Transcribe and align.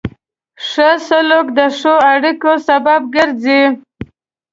ښه 0.67 0.89
سلوک 1.07 1.47
د 1.57 1.59
ښو 1.77 1.93
اړیکو 2.13 2.51
سبب 2.67 3.01
ګرځي. 3.15 3.61